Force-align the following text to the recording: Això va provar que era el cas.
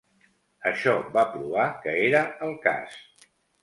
Això 0.69 0.95
va 1.19 1.27
provar 1.35 1.69
que 1.87 1.97
era 2.09 2.27
el 2.51 2.61
cas. 2.69 3.03